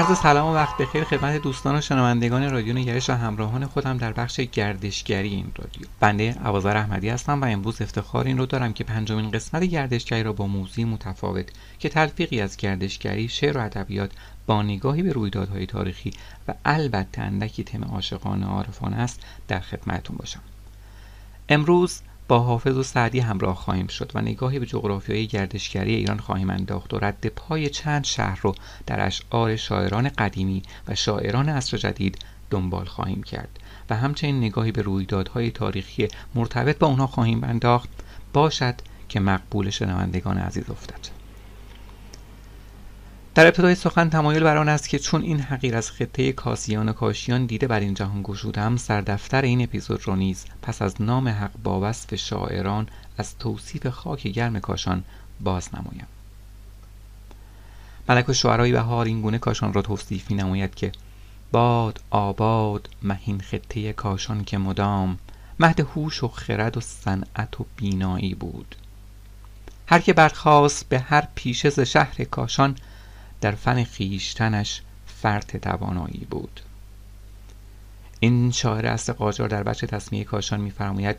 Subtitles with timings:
[0.00, 4.12] عرض سلام و وقت بخیر خدمت دوستان و شنوندگان رادیو نگرش و همراهان خودم در
[4.12, 5.86] بخش گردشگری این رادیو.
[6.00, 10.32] بنده عوازر احمدی هستم و امروز افتخار این رو دارم که پنجمین قسمت گردشگری را
[10.32, 11.48] با موضوعی متفاوت
[11.78, 14.10] که تلفیقی از گردشگری شعر و ادبیات
[14.46, 16.12] با نگاهی به رویدادهای تاریخی
[16.48, 20.40] و البته اندکی تم عاشقانه عارفانه است در خدمتتون باشم.
[21.48, 26.50] امروز با حافظ و سعدی همراه خواهیم شد و نگاهی به جغرافیای گردشگری ایران خواهیم
[26.50, 28.54] انداخت و رد پای چند شهر رو
[28.86, 32.18] در اشعار شاعران قدیمی و شاعران عصر جدید
[32.50, 33.58] دنبال خواهیم کرد
[33.90, 37.88] و همچنین نگاهی به رویدادهای تاریخی مرتبط با اونها خواهیم انداخت.
[38.32, 38.74] باشد
[39.08, 41.19] که مقبول شنوندگان عزیز افتد.
[43.34, 46.92] در ابتدای سخن تمایل بر آن است که چون این حقیر از خطه کاسیان و
[46.92, 51.50] کاشیان دیده بر این جهان گشودم سردفتر این اپیزود رو نیز پس از نام حق
[51.62, 55.04] با وصف شاعران از توصیف خاک گرم کاشان
[55.40, 56.06] باز نمایم.
[58.08, 60.92] ملک و شعرهای بهار این گونه کاشان را توصیف می نماید که
[61.52, 65.18] باد آباد مهین خطه کاشان که مدام
[65.60, 68.76] مهد هوش و خرد و صنعت و بینایی بود.
[69.86, 72.76] هر که برخواست به هر پیشه ز شهر کاشان
[73.40, 76.60] در فن خیشتنش فرط توانایی بود.
[78.20, 81.16] این شاعر اصل قاجار در بچه تصمیه کاشان میفرماید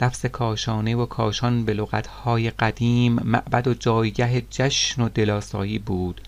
[0.00, 6.20] لفظ کاشانه و کاشان به لغتهای قدیم معبد و جایگه جشن و دلاسایی بود.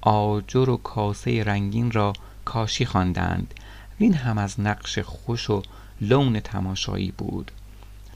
[0.00, 2.12] آجر و کاسه رنگین را
[2.44, 3.54] کاشی خواندند.
[4.00, 5.62] وین هم از نقش خوش و
[6.00, 7.50] لون تماشایی بود.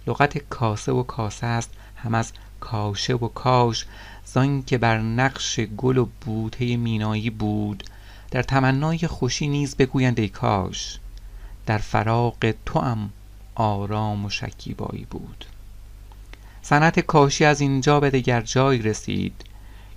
[0.07, 3.87] لغت کاسه و کاسه است هم از کاشه و کاش
[4.25, 7.85] زان که بر نقش گل و بوته مینایی بود.
[8.31, 10.99] در تمنای خوشی نیز بگویند ای کاش
[11.67, 13.11] در فراق توام
[13.55, 15.45] آرام و شکیبایی بود.
[16.63, 19.45] صنعت کاشی از اینجا به دگر جای رسید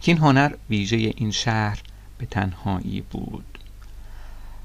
[0.02, 1.81] که این هنر ویژه این شهر
[2.18, 3.59] به تنهایی بود.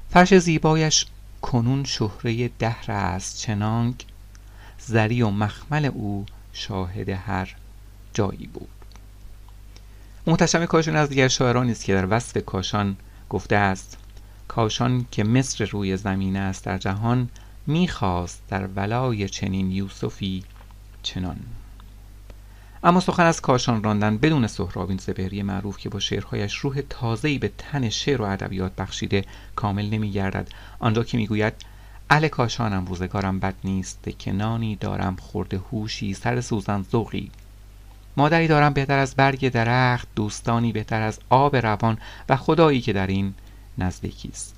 [0.09, 1.05] فرش زیبایش
[1.41, 4.05] کنون شهره دهر است چنانک
[4.79, 7.55] زری و مخمل او شاهد هر
[8.19, 8.69] جایی بود.
[10.27, 12.97] محتشم کاشان از دیگر شاعرانی است که در وصف کاشان
[13.29, 13.97] گفته است
[14.47, 17.29] کاشان که مصر روی زمین است در جهان
[17.67, 20.43] می‌خواست در ولای چنین یوسفی
[21.03, 21.37] چنان.
[22.83, 27.37] اما سخن از کاشان راندن بدون سهراب این زبهری معروف که با شعرهایش روح تازه‌ای
[27.37, 29.25] به تن شعر و ادبیات بخشیده
[29.55, 30.47] کامل نمیگردد.
[30.79, 31.53] آنجا که می‌گوید
[32.09, 37.31] اهل کاشانم روزگارم بد نیست کنانی دارم خورده هوشی سر سوزن ذوقی
[38.19, 41.97] مادری دارم بهتر از برگ درخت دوستانی بهتر از آب روان
[42.29, 43.33] و خدایی که در این
[43.77, 44.55] نزدیکی است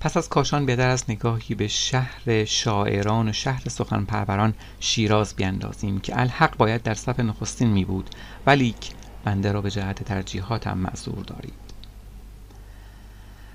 [0.00, 6.00] پس از کاشان بهتر از نگاهی به شهر شاعران و شهر سخن پروران شیراز بیندازیم
[6.00, 8.10] که الحق باید در صف نخستین می بود
[8.46, 8.90] ولیک
[9.24, 11.54] بنده را به جهت ترجیحاتم معذور دارید.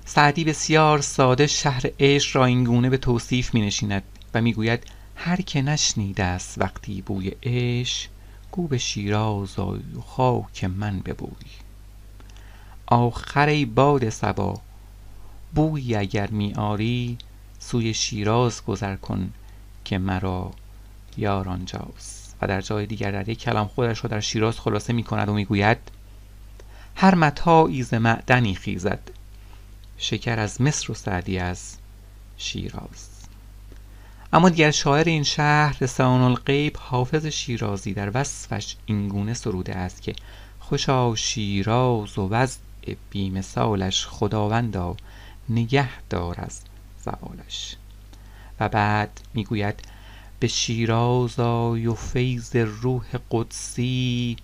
[0.04, 4.02] سعدی بسیار ساده شهر عشق را اینگونه به توصیف می نشیند
[4.34, 8.10] و می گوید هر که نشنیده است وقتی بوی عشق
[8.50, 11.50] گو به شیراز آی و خاک من ببوی.
[12.86, 14.60] آخر ای باد صبا
[15.54, 17.18] بویی اگر می آری
[17.58, 19.32] سوی شیراز گذر کن
[19.84, 20.50] که مرا
[21.16, 22.22] یار آنجاست.
[22.42, 25.34] و در جای دیگر در یک کلام خودش را در شیراز خلاصه می کند و
[25.34, 25.78] می گوید
[26.96, 29.10] هر متاعی ز معدنی خیزد
[29.98, 31.76] شکر از مصر و سعدی از
[32.36, 33.11] شیراز.
[34.34, 40.14] اما دیگر شاعر این شهر رسان الغیب حافظ شیرازی در وصفش اینگونه سروده است که
[40.60, 42.58] خوشا شیراز و وضع
[43.10, 44.96] بیمثالش خداوندا
[45.48, 46.60] نگه دار از
[47.04, 47.76] زوالش.
[48.60, 49.80] و بعد می‌گوید
[50.40, 54.36] به شیراز آی و فیض روح قدسی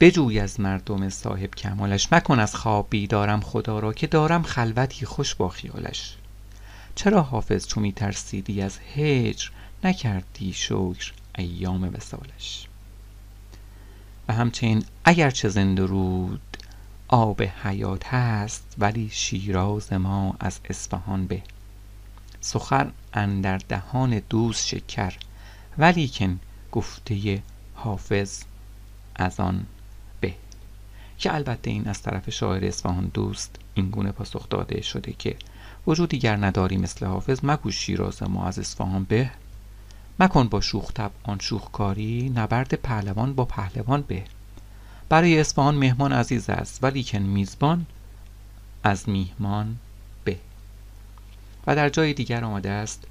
[0.00, 5.34] بجوی از مردم صاحب کمالش مکن از خواب بیدارم خدا را که دارم خلوتی خوش
[5.34, 6.16] با خیالش.
[6.94, 9.48] چرا حافظ چو می ترسیدی از هجر
[9.84, 12.68] نکردی شکر ایام وصالش؟
[14.28, 16.56] و همچنین اگرچه زنده رود
[17.08, 21.42] آب حیات هست ولی شیراز ما از اصفهان به.
[22.40, 25.14] سخن اندر دهان دوست شکر
[25.78, 26.40] ولیکن
[26.72, 27.42] گفته
[27.74, 28.42] حافظ
[29.14, 29.66] از آن
[30.20, 30.34] به.
[31.18, 35.36] که البته این از طرف شاعر اصفهان دوست اینگونه پاسخ داده شده که
[35.86, 39.30] وجود دیگر نداری مثل حافظ مگو شیراز ما از اصفهان به.
[40.20, 40.90] مکن با شوخ
[41.22, 44.24] آن شوخ کاری نبرد پهلوان با پهلوان به.
[45.08, 47.86] برای اصفهان مهمان عزیز است ولیکن میزبان
[48.84, 49.76] از میهمان
[50.24, 50.36] به.
[51.66, 53.04] و در جای دیگر آمده است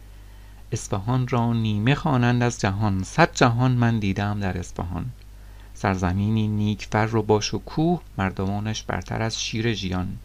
[0.72, 3.04] اصفهان را نیمه خوانند از جهان.
[3.04, 5.06] صد جهان من دیدم در اصفهان.
[5.74, 10.18] سرزمینی نیکفر و با شکوه مردمانش برتر از شیر ژیان.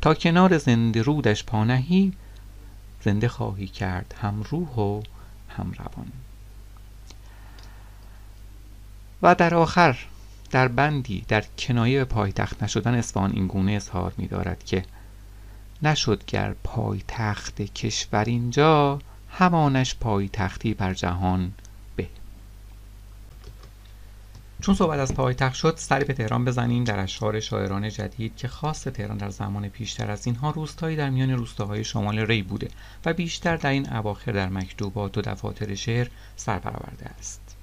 [0.00, 2.12] تا کنار زنده رودش پانهی
[3.04, 5.02] زنده خواهی کرد هم روح و
[5.48, 6.12] هم روان.
[9.22, 9.98] و در آخر
[10.50, 14.84] در بندی در کنایه به پایتخت نشدن اصفهان این گونه اظهار می دارد که
[15.82, 18.98] نشد گر پایتخت کشور اینجا
[19.30, 21.52] همانش پایتختی بر جهان
[24.60, 28.82] چون صحبت از پایتخت شد سری به تهران بزنیم در اشعار شاعران جدید که خاص
[28.82, 32.68] تهران در زمان پیشتر از اینها روستایی در میان روستاهای شمال ری بوده
[33.04, 37.56] و بیشتر در این اواخر در مکتوبات و دفاتر شعر سر برآورده است.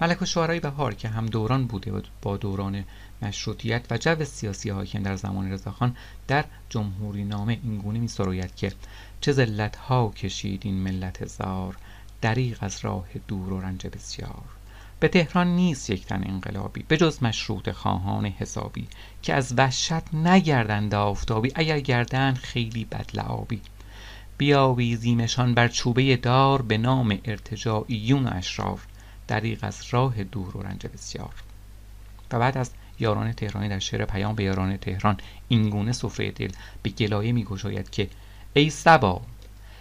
[0.00, 2.84] ملک و شعرهای بهار که هم دوران بوده و با دوران
[3.22, 5.96] مشروطیت و جو سیاسی حاکم در زمان رضاخان
[6.28, 8.72] در جمهوری نامه این گونه می سروید که
[9.20, 11.76] چه ذلت ها کشید این ملت زار
[12.20, 14.44] دریغ از راه دور و رنج بسیار.
[15.06, 18.88] به تهران نیست یک تن انقلابی به جز مشروط خواهان حسابی
[19.22, 23.60] که از وحشت نگردند آفتابی اگر گردند خیلی بدلعابی
[24.38, 28.80] بیاویزیمشان بر چوبه دار به نام ارتجاعیون اشرار
[29.28, 31.34] دریغ از راه دور و رنج بسیار.
[32.32, 35.16] و بعد از یاران تهرانی در شعر پیام به یاران تهران
[35.48, 36.50] اینگونه سفره دل
[36.82, 38.08] به گلایه میگشاید که
[38.54, 39.20] ای سبا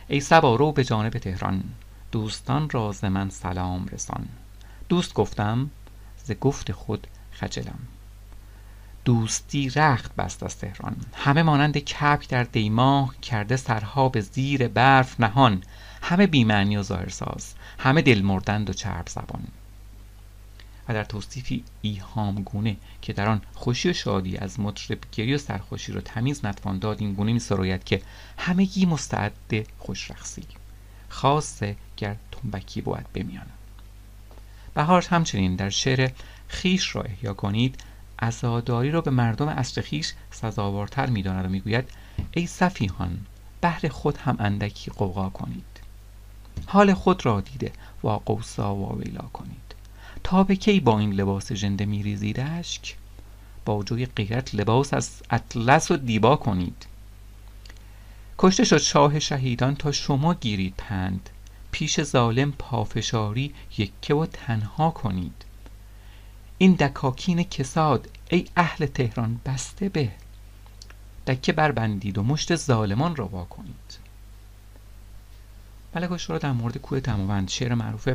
[0.07, 1.63] ای سبا رو به جانب تهران
[2.11, 4.27] دوستان را ز من سلام رسان.
[4.89, 5.69] دوست گفتم
[6.23, 7.79] ز گفت خود خجلم.
[9.05, 10.95] دوستی رخت بست از تهران.
[11.13, 15.63] همه مانند کپک در دیماه کرده سرها به زیر برف نهان.
[16.01, 17.53] همه بیمعنی و ظاهرساز.
[17.79, 19.47] همه دل مردند و چرب زبان.
[20.87, 25.91] و در توصیفی ایهام گونه که در آن خوشی و شادی از مطربگری و سرخوشی
[25.91, 28.01] را تمیز نتوان داد این گونه می که
[28.37, 30.43] همگی مستعد خوش رخصی
[31.09, 33.45] خاصه گر تنبکی بود بمیان
[34.75, 36.11] بهار همچنین در شعر
[36.47, 37.75] خیش را احیا کنید.
[38.19, 41.89] عزاداری را به مردم اصر خیش سزاوارتر می‌داند و می‌گوید
[42.31, 43.19] ای صفیهان
[43.61, 45.81] بهر خود هم اندکی قوقا کنید.
[46.65, 47.71] حال خود را دیده
[48.03, 49.75] و قوسا و ویلا کنید.
[50.23, 52.95] تا به کی با این لباس ژنده میریزید اشک؟
[53.65, 56.85] با جوی غیرت لباس از اطلس و دیبا کنید.
[58.37, 61.29] کشته شد شاه شهیدان تا شما گیرید پند.
[61.75, 65.45] پیش ظالم پافشاری یکه و تنها کنید.
[66.57, 70.11] این دکاکین کساد ای اهل تهران بسته به.
[71.27, 73.99] دکه بربندید و مشت ظالمان را وا کنید.
[75.95, 78.09] ملک را در مورد کوه دماوند شعر معروف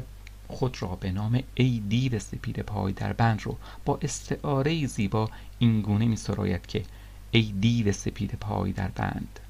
[0.49, 6.07] خود را به نام ای دیو سپید پای در بند رو با استعاره زیبا اینگونه
[6.07, 6.83] می سراید که
[7.31, 9.41] ای دیو سپید پای در بند.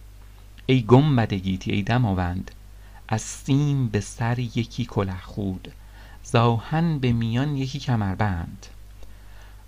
[0.67, 2.51] ای گنبد گیتی ای دماوند
[3.13, 5.73] از سیم به سر یکی کله خود
[6.25, 8.67] زاهن به میان یکی کمربند.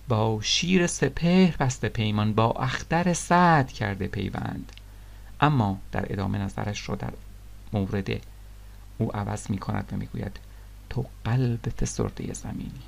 [0.08, 4.72] با شیر سپهر بسته پیمان با اختر سعد کرده پیوند.
[5.40, 7.12] اما در ادامه نظرش را در
[7.72, 8.08] مورد
[8.98, 10.40] او عوض می کند و می‌گوید
[10.90, 12.82] تو قلب فسرده زمینی.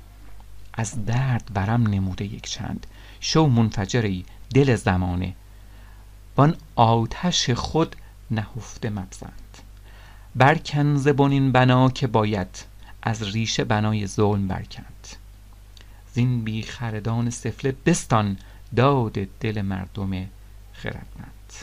[0.73, 2.87] از درد برم نموده یک چند.
[3.19, 5.33] شو منفجری دل زمانه.
[6.37, 7.95] وان آتش خود
[8.31, 9.57] نهفته مبزند.
[10.35, 12.65] برکن ز بنین بنا که باید
[13.03, 15.07] از ریشه بنای ظلم برکند.
[16.13, 18.37] زین بی خردان سفله بستان
[18.75, 20.25] داد دل مردم
[20.73, 21.53] خردمند.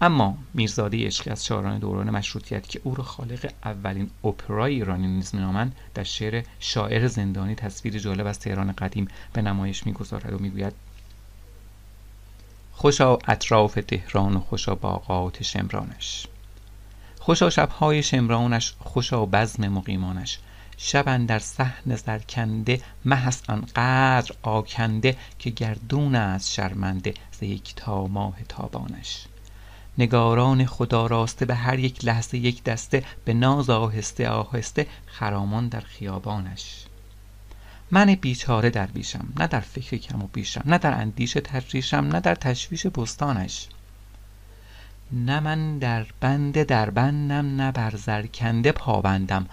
[0.00, 5.34] اما میرزاده عشقی از شاعران دوران مشروطیت که او را خالق اولین اپرای ایرانی نیز
[5.34, 10.72] مینامند در شعر شاعر زندانی تصویر جالب از تهران قدیم به نمایش می‌گذارد و می‌گوید
[12.72, 16.26] خوشا اطراف تهران و خوشا باغات شمرانش.
[17.24, 20.38] خوشا شبهای شمرانش خوشا بزم مقیمانش.
[20.76, 27.44] شب در صحن زرکنده مه است آنقدر آکنده که گردون از شرمنده ز
[27.76, 29.24] تا ماه تابانش.
[29.98, 35.80] نگاران خدا راسته به هر یک لحظه یک دسته به ناز آهسته آهسته خرامان در
[35.80, 36.84] خیابانش.
[37.90, 42.20] من بیچاره در بیشم نه در فکر کم و بیشم نه در اندیش تجریشم نه
[42.20, 43.68] در تشویش بستانش.
[45.12, 49.46] نه من در بند در بندم نه بر زرکنده پابندم.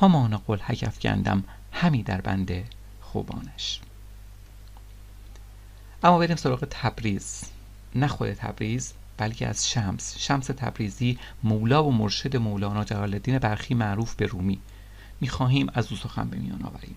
[0.00, 2.64] همان قلحک افکندم همی در بند
[3.00, 3.80] خوبانش.
[6.02, 7.44] اما بریم سراغ تبریز.
[7.94, 10.18] نه خود تبریز بلکه از شمس.
[10.18, 14.58] شمس تبریزی مولا و مرشد مولانا جلال الدین برخی معروف به رومی.
[15.20, 16.96] می‌خواهیم از او سخن به میان آوریم.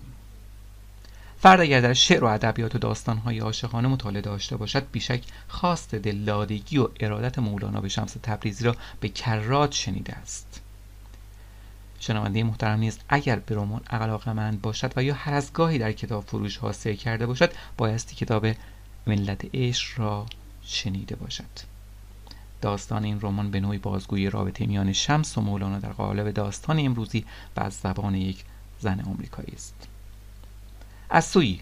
[1.44, 6.78] فرد اگر در شعر و ادبیات و داستانهای عاشقانه مطالعه داشته باشد بیشک خواست دلدادگی
[6.78, 10.60] و ارادت مولانا به شمس تبریزی را به کرات شنیده است.
[12.00, 16.24] شنونده محترم نیز اگر به رمان علاقمند باشد و یا هر از گاهی در کتاب
[16.24, 18.46] فروش حاصل کرده باشد بایستی کتاب
[19.06, 20.26] ملت عشق را
[20.62, 21.74] شنیده باشد.
[22.60, 27.24] داستان این رمان به نوعی بازگویی رابطه میان شمس و مولانا در قالب داستان امروزی
[27.56, 28.44] و از زبان یک
[28.80, 29.88] زن آمریکایی است.
[31.10, 31.60] از سوی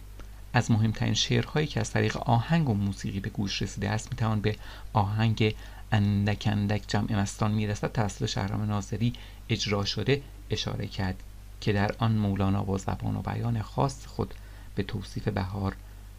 [0.53, 4.57] از مهمترین شعرهایی که از طریق آهنگ و موسیقی به گوش رسیده است می‌توان به
[4.93, 5.55] آهنگ
[5.93, 9.13] اندک اندک جمع مستان می‌رسد توسط شهرام ناظری
[9.49, 11.23] اجرا شده اشاره کرد
[11.61, 14.35] که در آن مولانا با زبان و بیان خاص خود
[14.75, 15.77] به توصیف بهار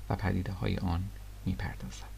[0.09, 1.03] و پدیده های آن
[1.45, 2.13] می‌پردازد.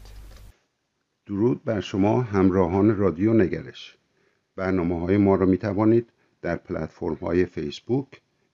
[1.26, 3.96] درود بر شما همراهان رادیو نگرش.
[4.56, 8.06] برنامه های ما را می توانید در پلتفرم های فیسبوک،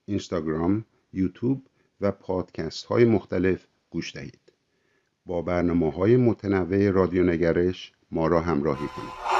[0.06, 1.66] اینستاگرام، یوتیوب
[2.02, 4.52] و پادکست های مختلف گوش دهید.
[5.26, 9.31] با برنامه های متنوع رادیو نگرش ما را همراهی کنید.